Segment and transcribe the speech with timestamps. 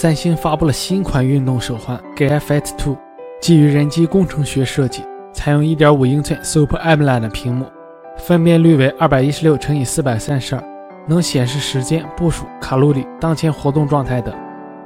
[0.00, 2.96] 三星发布了新款运动手环给 Fit 2，
[3.40, 7.66] 基于人机工程学设计，采用1.5英寸 Super AMOLED 屏幕，
[8.16, 10.62] 分辨率为216乘以432，
[11.08, 14.32] 能显示时间、步数、卡路里、当前活动状态等。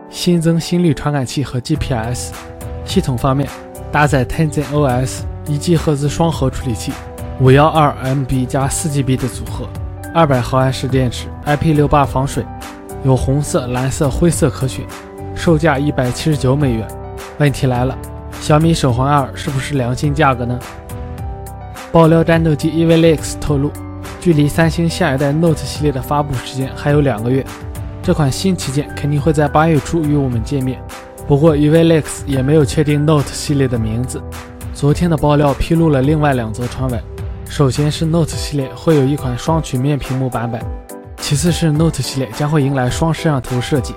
[0.09, 2.33] 新增心率传感器和 GPS。
[2.87, 3.47] 系统方面，
[3.91, 6.91] 搭载 Tizen OS 一 G 赫兹双核处理器
[7.43, 9.69] ，512MB 加 4GB 的组合
[10.15, 12.45] ，200毫安时电池，IP68 防水。
[13.05, 14.87] 有红色、蓝色、灰色可选，
[15.35, 16.87] 售价一百七十九美元。
[17.39, 17.99] 问题来了，
[18.41, 20.57] 小米手环二是不是良心价格呢？
[21.91, 23.73] 爆料战斗机 EVLEX 透露，
[24.21, 27.45] 距离三星下一代 Note 系列的发布时间还有两个月，
[28.05, 30.81] 这款新旗舰肯定会在八月初与我们见面。
[31.27, 34.23] 不过 EVLEX 也没有确定 Note 系列的名字。
[34.73, 37.03] 昨天的爆料披露了另外两则传闻，
[37.53, 40.59] 首先是 Note 系列会有一款双曲面屏幕版本。
[41.19, 43.95] 其次是 Note 系列将会迎来双摄像头设计。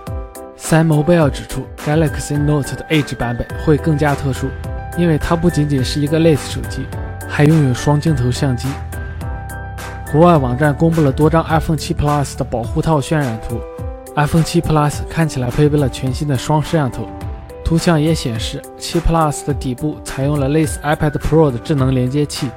[0.57, 4.47] 三 Mobile 指出，Galaxy Note 的 Edge 版本会更加特殊，
[4.97, 6.85] 因为它不仅仅是一个类似手机，
[7.29, 8.67] 还拥有双镜头相机。
[10.11, 13.61] 国外网站公布了多张 iPhone 7 Plus 的保护套渲染图
[14.17, 17.07] ，iPhone 7 Plus 看起来配备了全新的双摄像头。
[17.63, 22.49] 图像也显示，7 Plus 的底部采用了类似 iPad Pro 的智能连接器，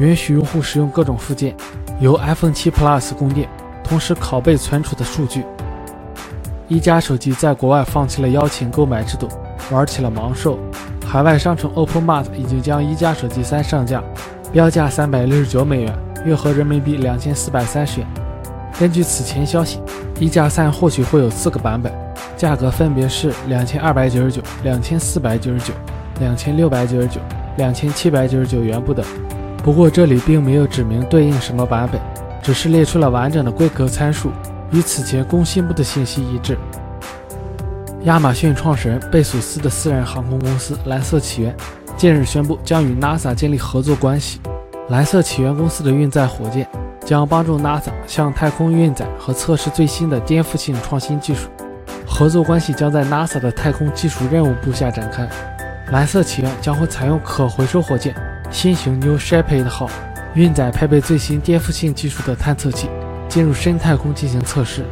[0.00, 1.54] 允许用户使用各种附件，
[2.00, 3.46] 由 iPhone 7 Plus 供电。
[3.84, 5.44] 同时拷贝存储的数据。
[6.68, 9.28] 一加手机在国外放弃了邀请购买制度，
[9.70, 10.58] 玩起了盲售。
[11.04, 14.02] 海外商城 OPPO Mart 已经将一加手机三上架，
[14.52, 15.92] 标价三百六十九美元，
[16.24, 18.08] 约合人民币两千四百三十元。
[18.78, 19.80] 根据此前消息，
[20.18, 21.92] 一加三或许会有四个版本，
[22.36, 25.74] 价格分别是两千二百九十九、两千四百九十九、
[26.20, 27.20] 两千六百九十九、
[27.56, 29.04] 两千七百九十九元不等。
[29.62, 32.00] 不过这里并没有指明对应什么版本。
[32.42, 34.32] 只是列出了完整的规格参数，
[34.72, 36.56] 与此前工信部的信息一致。
[38.04, 41.54] 亚马逊创始人贝索斯的私人航空公司蓝色起源
[41.98, 44.40] 近日宣布将与 NASA 建立合作关系。
[44.88, 46.66] 蓝色起源公司的运载火箭
[47.04, 51.50] 将帮助 NASA 向太空运载和测试最新的颠覆性创新技术。
[52.06, 55.28] 合作关系将在 NASA 的太空技术任务部下展开。
[55.92, 58.14] 蓝色起源将会采用可回收火箭
[58.50, 59.90] 新型 New Shepard 号。
[60.34, 62.88] 运载配备最新颠覆性技术的探测器，
[63.28, 64.84] 进入深太空进行测试。